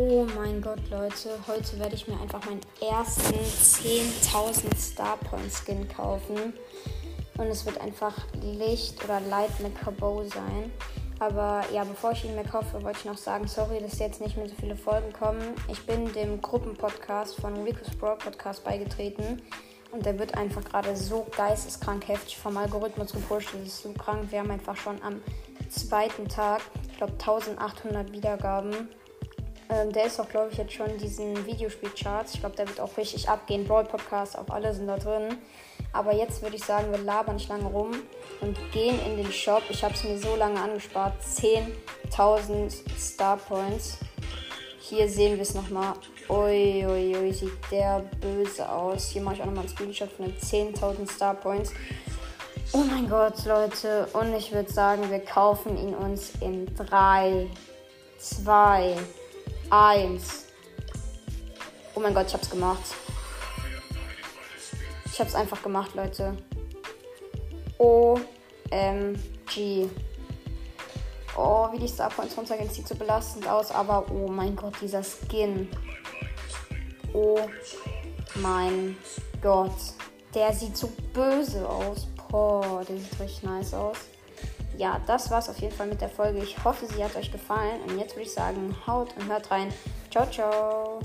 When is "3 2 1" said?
56.76-60.46